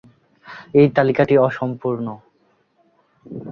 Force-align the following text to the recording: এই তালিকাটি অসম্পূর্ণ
এই 0.73 0.87
তালিকাটি 0.89 1.35
অসম্পূর্ণ 1.37 2.07